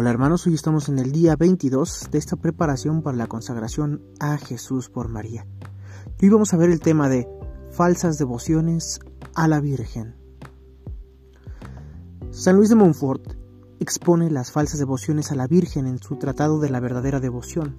[0.00, 4.38] Hola hermanos, hoy estamos en el día 22 de esta preparación para la consagración a
[4.38, 5.44] Jesús por María.
[6.22, 7.26] Hoy vamos a ver el tema de
[7.72, 9.00] falsas devociones
[9.34, 10.14] a la Virgen.
[12.30, 13.32] San Luis de Montfort
[13.80, 17.76] expone las falsas devociones a la Virgen en su Tratado de la verdadera devoción,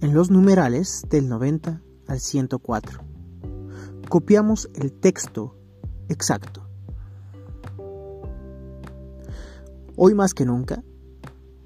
[0.00, 3.00] en los numerales del 90 al 104.
[4.08, 5.58] Copiamos el texto
[6.08, 6.66] exacto.
[9.94, 10.82] Hoy más que nunca,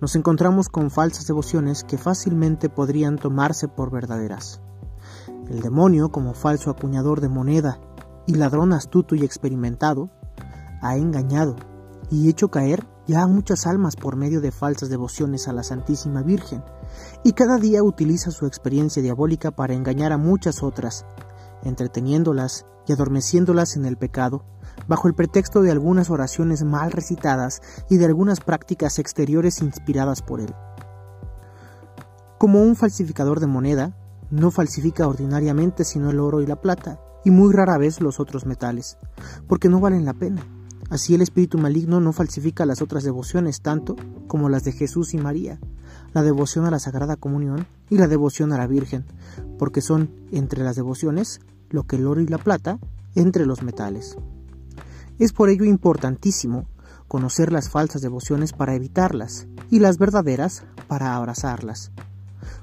[0.05, 4.61] nos encontramos con falsas devociones que fácilmente podrían tomarse por verdaderas.
[5.49, 7.81] El demonio, como falso acuñador de moneda
[8.27, 10.11] y ladrón astuto y experimentado,
[10.83, 11.57] ha engañado
[12.11, 16.21] y hecho caer ya a muchas almas por medio de falsas devociones a la Santísima
[16.21, 16.63] Virgen,
[17.23, 21.07] y cada día utiliza su experiencia diabólica para engañar a muchas otras,
[21.63, 24.45] entreteniéndolas y adormeciéndolas en el pecado,
[24.89, 30.41] bajo el pretexto de algunas oraciones mal recitadas y de algunas prácticas exteriores inspiradas por
[30.41, 30.55] él.
[32.39, 33.97] Como un falsificador de moneda,
[34.31, 38.47] no falsifica ordinariamente sino el oro y la plata, y muy rara vez los otros
[38.47, 38.99] metales,
[39.47, 40.43] porque no valen la pena.
[40.91, 45.19] Así el espíritu maligno no falsifica las otras devociones tanto como las de Jesús y
[45.19, 45.59] María,
[46.13, 49.05] la devoción a la Sagrada Comunión y la devoción a la Virgen,
[49.59, 52.79] porque son entre las devociones lo que el oro y la plata
[53.15, 54.17] entre los metales.
[55.19, 56.67] Es por ello importantísimo
[57.07, 61.93] conocer las falsas devociones para evitarlas y las verdaderas para abrazarlas.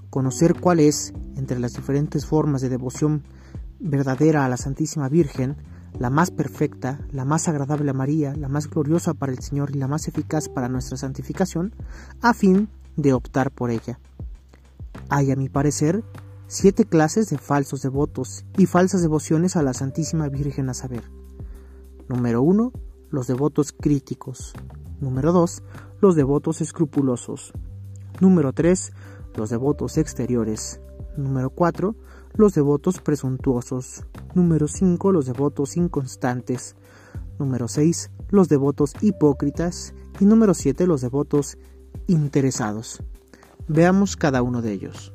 [0.09, 3.23] Conocer cuál es, entre las diferentes formas de devoción
[3.79, 5.55] verdadera a la Santísima Virgen,
[5.97, 9.79] la más perfecta, la más agradable a María, la más gloriosa para el Señor y
[9.79, 11.73] la más eficaz para nuestra santificación,
[12.21, 13.99] a fin de optar por ella.
[15.07, 16.03] Hay, a mi parecer,
[16.47, 21.20] siete clases de falsos devotos y falsas devociones a la Santísima Virgen a saber.
[22.11, 22.73] Número 1.
[23.09, 24.53] Los devotos críticos.
[24.99, 25.63] Número 2.
[26.01, 27.53] Los devotos escrupulosos.
[28.19, 28.91] Número 3.
[29.37, 30.81] Los devotos exteriores.
[31.15, 31.95] Número 4.
[32.35, 34.03] Los devotos presuntuosos.
[34.35, 35.13] Número 5.
[35.13, 36.75] Los devotos inconstantes.
[37.39, 38.11] Número 6.
[38.29, 39.93] Los devotos hipócritas.
[40.19, 40.87] Y número 7.
[40.87, 41.57] Los devotos
[42.07, 43.01] interesados.
[43.69, 45.13] Veamos cada uno de ellos.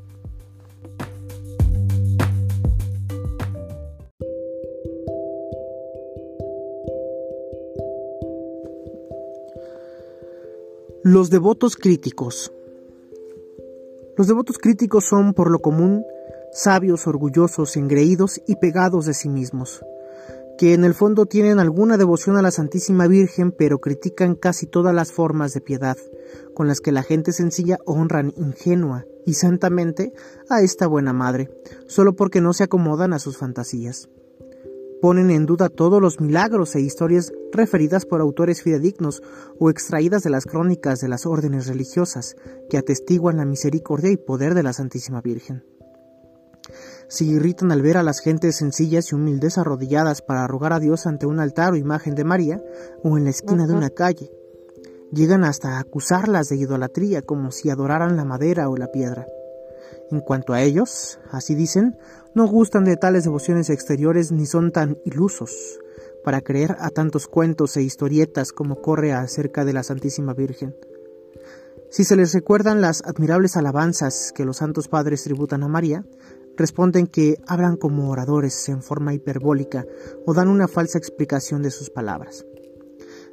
[11.16, 12.52] Los devotos críticos.
[14.18, 16.04] Los devotos críticos son, por lo común,
[16.52, 19.82] sabios, orgullosos, engreídos y pegados de sí mismos,
[20.58, 24.94] que en el fondo tienen alguna devoción a la Santísima Virgen, pero critican casi todas
[24.94, 25.96] las formas de piedad
[26.52, 30.12] con las que la gente sencilla honran ingenua y santamente
[30.50, 31.48] a esta buena madre,
[31.86, 34.10] solo porque no se acomodan a sus fantasías
[35.00, 39.22] ponen en duda todos los milagros e historias referidas por autores fidedignos
[39.58, 42.36] o extraídas de las crónicas de las órdenes religiosas
[42.70, 45.64] que atestiguan la misericordia y poder de la Santísima Virgen.
[47.08, 51.06] Se irritan al ver a las gentes sencillas y humildes arrodilladas para rogar a Dios
[51.06, 52.60] ante un altar o imagen de María
[53.04, 54.32] o en la esquina de una calle.
[55.12, 59.26] Llegan hasta a acusarlas de idolatría como si adoraran la madera o la piedra.
[60.10, 61.96] En cuanto a ellos, así dicen,
[62.36, 65.80] no gustan de tales devociones exteriores ni son tan ilusos
[66.22, 70.76] para creer a tantos cuentos e historietas como corre acerca de la Santísima Virgen.
[71.90, 76.04] Si se les recuerdan las admirables alabanzas que los santos padres tributan a María,
[76.58, 79.86] responden que hablan como oradores en forma hiperbólica
[80.26, 82.44] o dan una falsa explicación de sus palabras.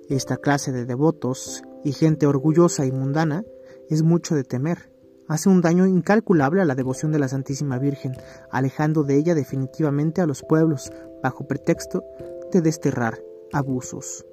[0.07, 3.43] Esta clase de devotos y gente orgullosa y mundana
[3.89, 4.92] es mucho de temer,
[5.27, 8.13] hace un daño incalculable a la devoción de la Santísima Virgen,
[8.51, 10.91] alejando de ella definitivamente a los pueblos,
[11.21, 12.03] bajo pretexto
[12.51, 13.19] de desterrar
[13.51, 14.25] abusos.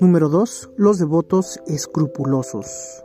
[0.00, 0.70] Número 2.
[0.76, 3.02] Los devotos escrupulosos.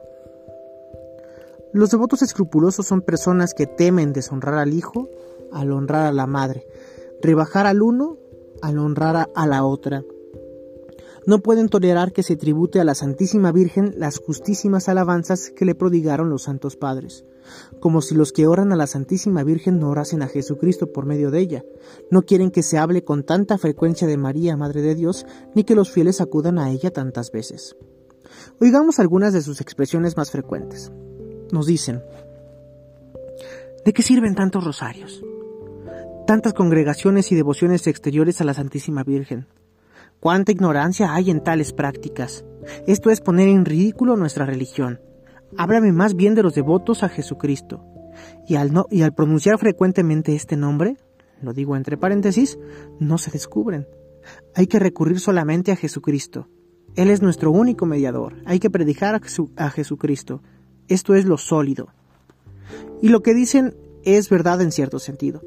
[1.73, 5.09] Los devotos escrupulosos son personas que temen deshonrar al hijo
[5.53, 6.65] al honrar a la madre,
[7.21, 8.17] rebajar al uno
[8.61, 10.03] al honrar a la otra,
[11.27, 15.75] no pueden tolerar que se tribute a la Santísima Virgen las justísimas alabanzas que le
[15.75, 17.25] prodigaron los santos padres,
[17.79, 21.29] como si los que oran a la Santísima Virgen no orasen a Jesucristo por medio
[21.29, 21.63] de ella.
[22.09, 25.75] No quieren que se hable con tanta frecuencia de María, Madre de Dios, ni que
[25.75, 27.75] los fieles acudan a ella tantas veces.
[28.59, 30.91] Oigamos algunas de sus expresiones más frecuentes.
[31.51, 32.01] Nos dicen,
[33.85, 35.23] ¿de qué sirven tantos rosarios?
[36.25, 39.47] Tantas congregaciones y devociones exteriores a la Santísima Virgen.
[40.21, 42.45] Cuánta ignorancia hay en tales prácticas.
[42.85, 45.01] Esto es poner en ridículo nuestra religión.
[45.57, 47.83] Háblame más bien de los devotos a Jesucristo.
[48.47, 50.95] Y al, no, y al pronunciar frecuentemente este nombre,
[51.41, 52.59] lo digo entre paréntesis,
[52.99, 53.87] no se descubren.
[54.53, 56.47] Hay que recurrir solamente a Jesucristo.
[56.95, 58.35] Él es nuestro único mediador.
[58.45, 59.19] Hay que predicar
[59.55, 60.43] a, Jesucristo.
[60.87, 61.87] Esto es lo sólido.
[63.01, 65.41] Y lo que dicen es verdad en cierto sentido.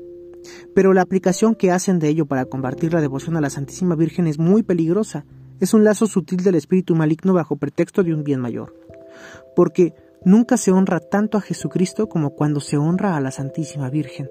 [0.75, 4.26] Pero la aplicación que hacen de ello para combatir la devoción a la Santísima Virgen
[4.26, 5.25] es muy peligrosa.
[5.61, 8.75] Es un lazo sutil del espíritu maligno bajo pretexto de un bien mayor.
[9.55, 9.94] Porque
[10.25, 14.29] nunca se honra tanto a Jesucristo como cuando se honra a la Santísima Virgen.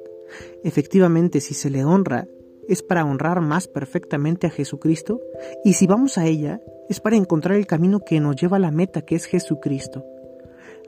[0.63, 2.25] Efectivamente, si se le honra,
[2.67, 5.19] es para honrar más perfectamente a Jesucristo,
[5.63, 8.71] y si vamos a ella, es para encontrar el camino que nos lleva a la
[8.71, 10.05] meta que es Jesucristo.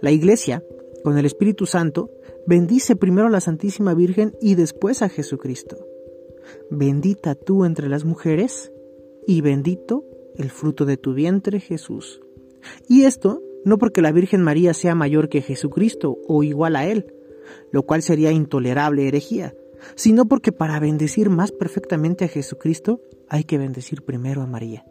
[0.02, 0.64] La Iglesia,
[1.04, 2.10] con el Espíritu Santo,
[2.48, 5.78] bendice primero a la Santísima Virgen y después a Jesucristo.
[6.70, 8.72] Bendita tú entre las mujeres,
[9.28, 10.04] y bendito
[10.38, 12.22] el fruto de tu vientre Jesús.
[12.88, 17.14] Y esto no porque la Virgen María sea mayor que Jesucristo o igual a Él,
[17.72, 19.56] lo cual sería intolerable herejía,
[19.96, 24.86] sino porque para bendecir más perfectamente a Jesucristo hay que bendecir primero a María.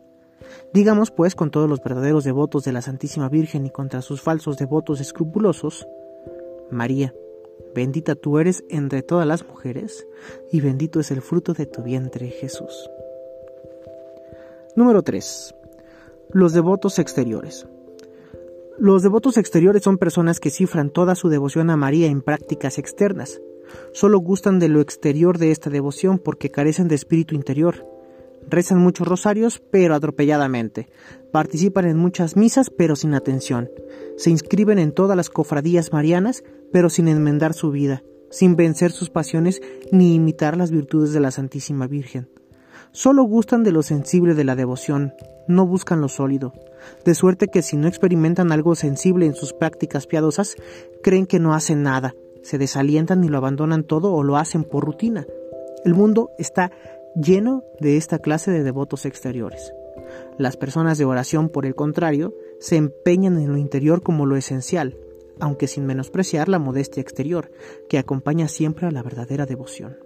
[0.72, 4.56] Digamos pues con todos los verdaderos devotos de la Santísima Virgen y contra sus falsos
[4.56, 5.86] devotos escrupulosos,
[6.70, 7.14] María,
[7.74, 10.06] bendita tú eres entre todas las mujeres,
[10.50, 12.90] y bendito es el fruto de tu vientre Jesús.
[14.76, 15.54] Número 3.
[16.30, 17.66] Los devotos exteriores.
[18.78, 23.40] Los devotos exteriores son personas que cifran toda su devoción a María en prácticas externas.
[23.92, 27.93] Solo gustan de lo exterior de esta devoción porque carecen de espíritu interior.
[28.48, 30.88] Rezan muchos rosarios, pero atropelladamente.
[31.32, 33.70] Participan en muchas misas, pero sin atención.
[34.16, 39.10] Se inscriben en todas las cofradías marianas, pero sin enmendar su vida, sin vencer sus
[39.10, 39.60] pasiones
[39.90, 42.28] ni imitar las virtudes de la Santísima Virgen.
[42.92, 45.14] Solo gustan de lo sensible de la devoción,
[45.48, 46.52] no buscan lo sólido
[47.04, 50.56] de suerte que si no experimentan algo sensible en sus prácticas piadosas,
[51.02, 54.84] creen que no hacen nada, se desalientan y lo abandonan todo o lo hacen por
[54.84, 55.26] rutina.
[55.84, 56.70] El mundo está
[57.14, 59.72] lleno de esta clase de devotos exteriores.
[60.38, 64.96] Las personas de oración, por el contrario, se empeñan en lo interior como lo esencial,
[65.40, 67.50] aunque sin menospreciar la modestia exterior,
[67.88, 69.96] que acompaña siempre a la verdadera devoción.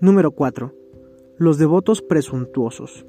[0.00, 0.74] Número 4.
[1.38, 3.06] Los devotos presuntuosos.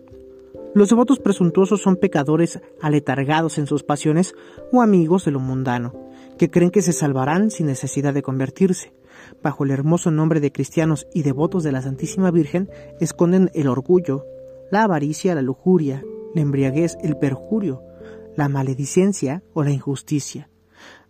[0.73, 4.35] Los devotos presuntuosos son pecadores aletargados en sus pasiones
[4.71, 5.93] o amigos de lo mundano,
[6.37, 8.93] que creen que se salvarán sin necesidad de convertirse.
[9.41, 12.69] Bajo el hermoso nombre de cristianos y devotos de la Santísima Virgen,
[12.99, 14.25] esconden el orgullo,
[14.71, 16.03] la avaricia, la lujuria,
[16.33, 17.83] la embriaguez, el perjurio,
[18.35, 20.49] la maledicencia o la injusticia.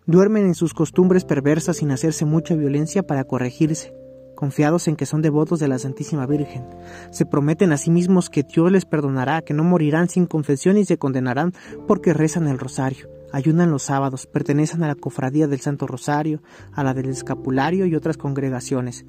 [0.06, 3.92] Duermen en sus costumbres perversas sin hacerse mucha violencia para corregirse
[4.38, 6.64] confiados en que son devotos de la Santísima Virgen.
[7.10, 10.84] Se prometen a sí mismos que Dios les perdonará, que no morirán sin confesión y
[10.84, 11.54] se condenarán
[11.88, 16.42] porque rezan el rosario, ayunan los sábados, pertenecen a la cofradía del Santo Rosario,
[16.72, 19.04] a la del Escapulario y otras congregaciones,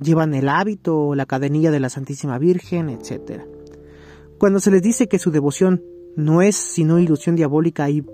[0.00, 3.42] llevan el hábito la cadenilla de la Santísima Virgen, etc.
[4.38, 5.82] Cuando se les dice que su devoción
[6.16, 8.04] no es sino ilusión diabólica y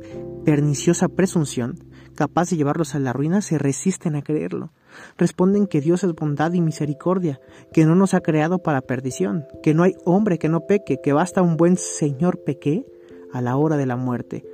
[0.44, 1.84] perniciosa presunción,
[2.14, 4.72] capaz de llevarlos a la ruina, se resisten a creerlo.
[5.16, 7.40] Responden que Dios es bondad y misericordia,
[7.72, 11.12] que no nos ha creado para perdición, que no hay hombre que no peque, que
[11.12, 12.84] basta un buen Señor peque
[13.32, 14.44] a la hora de la muerte.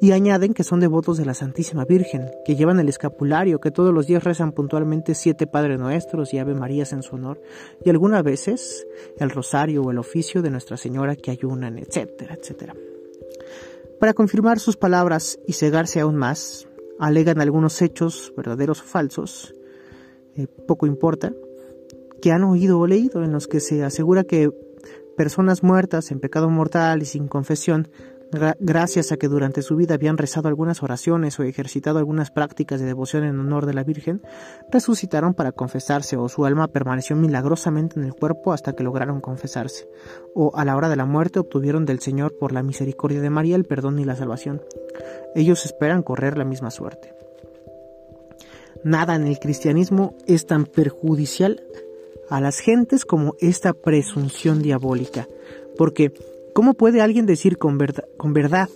[0.00, 3.92] Y añaden que son devotos de la Santísima Virgen, que llevan el escapulario, que todos
[3.92, 7.42] los días rezan puntualmente siete Padres Nuestros y Ave Marías en su honor,
[7.84, 8.86] y algunas veces
[9.18, 12.74] el rosario o el oficio de Nuestra Señora que ayunan, etcétera, etcétera.
[14.00, 19.54] Para confirmar sus palabras y cegarse aún más, alegan algunos hechos, verdaderos o falsos,
[20.36, 21.32] eh, poco importa,
[22.20, 24.50] que han oído o leído, en los que se asegura que
[25.16, 27.88] personas muertas en pecado mortal y sin confesión,
[28.58, 32.86] gracias a que durante su vida habían rezado algunas oraciones o ejercitado algunas prácticas de
[32.86, 34.22] devoción en honor de la Virgen,
[34.70, 39.88] resucitaron para confesarse o su alma permaneció milagrosamente en el cuerpo hasta que lograron confesarse,
[40.34, 43.56] o a la hora de la muerte obtuvieron del Señor por la misericordia de María
[43.56, 44.62] el perdón y la salvación.
[45.34, 47.14] Ellos esperan correr la misma suerte.
[48.84, 51.62] Nada en el cristianismo es tan perjudicial
[52.28, 55.28] a las gentes como esta presunción diabólica.
[55.76, 56.12] Porque,
[56.56, 58.70] ¿cómo puede alguien decir con verdad,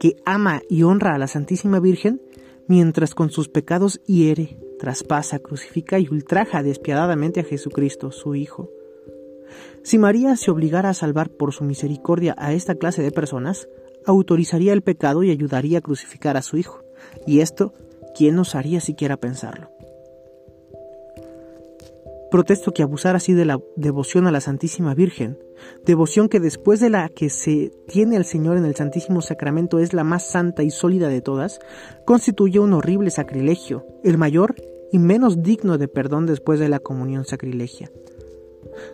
[0.00, 2.22] que ama y honra a la Santísima Virgen
[2.66, 8.70] mientras con sus pecados hiere, traspasa, crucifica y ultraja despiadadamente a Jesucristo, su Hijo?
[9.82, 13.68] Si María se obligara a salvar por su misericordia a esta clase de personas,
[14.06, 16.84] autorizaría el pecado y ayudaría a crucificar a su Hijo.
[17.26, 17.74] Y esto
[18.16, 19.68] ¿quién osaría siquiera pensarlo?
[22.30, 25.36] Protesto que abusar así de la devoción a la Santísima Virgen,
[25.84, 29.92] devoción que después de la que se tiene al Señor en el Santísimo Sacramento es
[29.92, 31.60] la más santa y sólida de todas,
[32.04, 34.54] constituye un horrible sacrilegio, el mayor
[34.92, 37.90] y menos digno de perdón después de la comunión sacrilegia.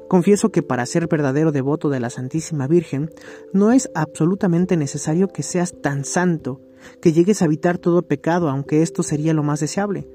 [0.08, 3.10] Confieso que para ser verdadero devoto de la Santísima Virgen
[3.52, 6.60] no es absolutamente necesario que seas tan santo,
[7.00, 10.06] que llegues a evitar todo pecado, aunque esto sería lo más deseable,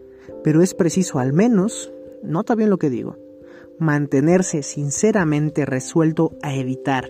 [0.43, 1.91] pero es preciso al menos,
[2.23, 3.17] nota bien lo que digo,
[3.79, 7.10] mantenerse sinceramente resuelto a evitar,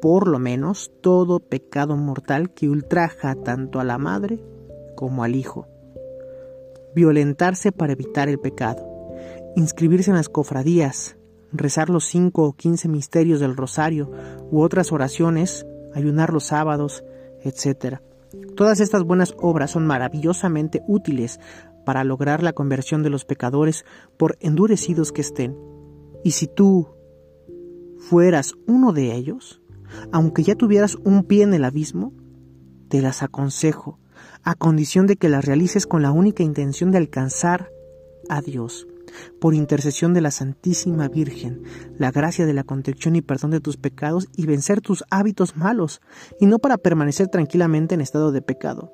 [0.00, 4.38] por lo menos, todo pecado mortal que ultraja tanto a la madre
[4.96, 5.66] como al hijo.
[6.94, 8.86] Violentarse para evitar el pecado,
[9.56, 11.16] inscribirse en las cofradías,
[11.52, 14.10] rezar los cinco o quince misterios del rosario
[14.50, 17.04] u otras oraciones, ayunar los sábados,
[17.42, 18.00] etc.
[18.56, 21.40] Todas estas buenas obras son maravillosamente útiles
[21.84, 23.84] para lograr la conversión de los pecadores
[24.16, 25.73] por endurecidos que estén.
[26.24, 26.88] Y si tú
[27.98, 29.60] fueras uno de ellos,
[30.10, 32.12] aunque ya tuvieras un pie en el abismo,
[32.88, 33.98] te las aconsejo,
[34.42, 37.70] a condición de que las realices con la única intención de alcanzar
[38.28, 38.86] a Dios
[39.40, 41.62] por intercesión de la Santísima Virgen,
[41.98, 46.00] la gracia de la contrición y perdón de tus pecados y vencer tus hábitos malos,
[46.40, 48.92] y no para permanecer tranquilamente en estado de pecado.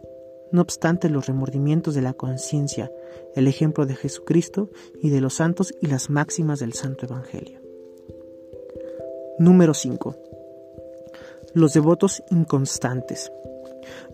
[0.52, 2.90] No obstante los remordimientos de la conciencia,
[3.34, 7.60] el ejemplo de Jesucristo y de los santos y las máximas del Santo Evangelio.
[9.38, 10.16] Número 5.
[11.54, 13.32] Los devotos inconstantes.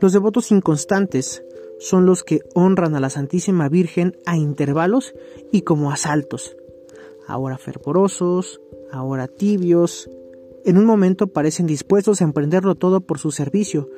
[0.00, 1.43] Los devotos inconstantes
[1.78, 5.14] son los que honran a la Santísima Virgen a intervalos
[5.52, 6.57] y como asaltos,
[7.26, 10.09] ahora fervorosos, ahora tibios,
[10.66, 13.88] en un momento parecen dispuestos a emprenderlo todo por su servicio,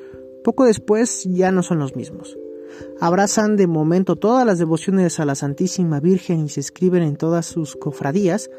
[0.43, 2.37] poco después ya no son los mismos.
[2.99, 7.45] Abrazan de momento todas las devociones a la Santísima Virgen y se escriben en todas
[7.45, 8.49] sus cofradías,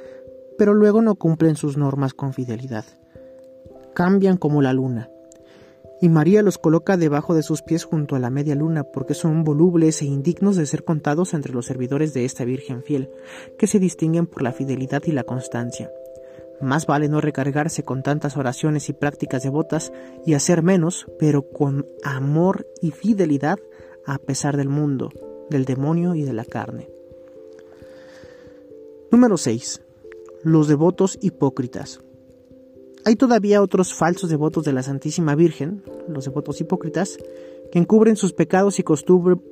[0.59, 2.85] pero luego no cumplen sus normas con fidelidad.
[3.95, 5.11] Cambian como la luna,
[6.01, 9.45] y María los coloca debajo de sus pies junto a la media luna, porque son
[9.45, 13.11] volubles e indignos de ser contados entre los servidores de esta Virgen fiel,
[13.59, 15.91] que se distinguen por la fidelidad y la constancia.
[16.61, 19.93] Más vale no recargarse con tantas oraciones y prácticas devotas
[20.27, 23.59] y hacer menos, pero con amor y fidelidad
[24.07, 25.11] a pesar del mundo,
[25.49, 26.91] del demonio y de la carne.
[29.11, 29.83] Número 6.
[30.43, 32.01] Los devotos hipócritas.
[33.05, 37.17] Hay todavía otros falsos devotos de la Santísima Virgen, los devotos hipócritas,
[37.73, 38.85] que encubren sus pecados y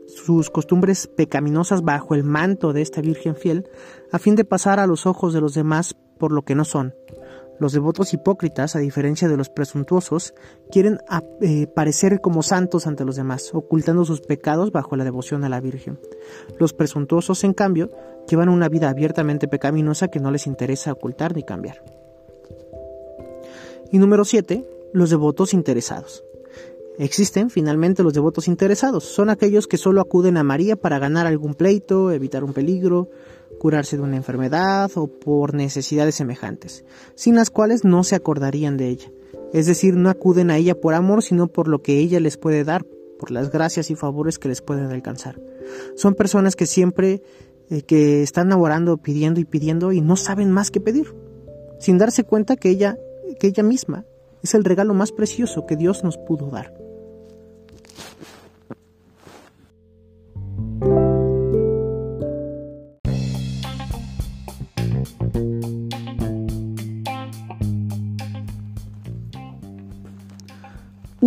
[0.07, 3.69] sus costumbres pecaminosas bajo el manto de esta Virgen fiel,
[4.13, 6.95] a fin de pasar a los ojos de los demás por lo que no son.
[7.59, 10.35] Los devotos hipócritas, a diferencia de los presuntuosos,
[10.71, 10.99] quieren
[11.41, 15.61] eh, parecer como santos ante los demás, ocultando sus pecados bajo la devoción a la
[15.61, 15.99] Virgen.
[16.59, 17.91] Los presuntuosos, en cambio,
[18.29, 21.83] llevan una vida abiertamente pecaminosa que no les interesa ocultar ni cambiar.
[23.91, 26.25] Y número 7, los devotos interesados.
[26.99, 29.05] Existen finalmente los devotos interesados.
[29.05, 33.09] Son aquellos que solo acuden a María para ganar algún pleito, evitar un peligro,
[33.59, 36.85] curarse de una enfermedad o por necesidades semejantes,
[37.15, 39.13] sin las cuales no se acordarían de ella.
[39.53, 42.65] Es decir, no acuden a ella por amor, sino por lo que ella les puede
[42.65, 42.85] dar,
[43.19, 45.41] por las gracias y favores que les pueden alcanzar.
[45.97, 47.23] Son personas que siempre
[47.71, 51.15] eh, que están orando, pidiendo y pidiendo y no saben más que pedir,
[51.79, 52.97] sin darse cuenta que ella
[53.39, 54.05] que ella misma
[54.43, 56.88] es el regalo más precioso que Dios nos pudo dar.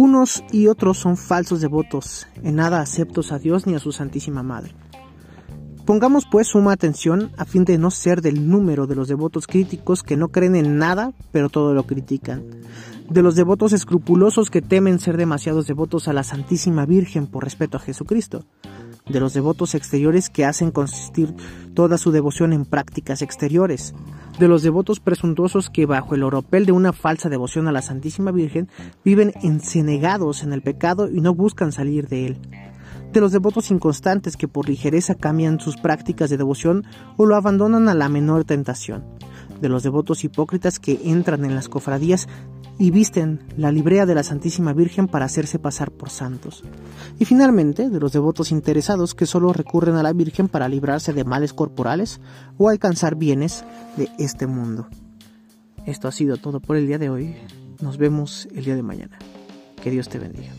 [0.03, 4.41] Unos y otros son falsos devotos, en nada aceptos a Dios ni a su Santísima
[4.41, 4.73] Madre.
[5.85, 10.01] Pongamos pues suma atención a fin de no ser del número de los devotos críticos
[10.01, 12.43] que no creen en nada, pero todo lo critican.
[13.11, 17.77] De los devotos escrupulosos que temen ser demasiados devotos a la Santísima Virgen por respeto
[17.77, 18.43] a Jesucristo.
[19.07, 21.33] De los devotos exteriores que hacen consistir
[21.73, 23.93] toda su devoción en prácticas exteriores.
[24.39, 28.31] De los devotos presuntuosos que bajo el oropel de una falsa devoción a la Santísima
[28.31, 28.69] Virgen
[29.03, 32.37] viven encenegados en el pecado y no buscan salir de él
[33.11, 36.85] de los devotos inconstantes que por ligereza cambian sus prácticas de devoción
[37.17, 39.03] o lo abandonan a la menor tentación,
[39.61, 42.27] de los devotos hipócritas que entran en las cofradías
[42.77, 46.63] y visten la librea de la Santísima Virgen para hacerse pasar por santos.
[47.19, 51.23] Y finalmente, de los devotos interesados que solo recurren a la Virgen para librarse de
[51.23, 52.19] males corporales
[52.57, 53.63] o alcanzar bienes
[53.97, 54.87] de este mundo.
[55.85, 57.35] Esto ha sido todo por el día de hoy.
[57.81, 59.19] Nos vemos el día de mañana.
[59.81, 60.51] Que Dios te bendiga.